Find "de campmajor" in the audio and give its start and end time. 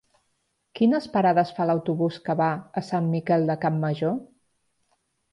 3.51-4.15